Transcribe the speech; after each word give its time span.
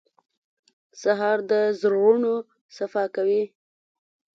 سهار 1.01 1.37
د 1.51 1.53
زړونو 1.81 2.33
صفا 2.77 3.03
کوي. 3.15 3.43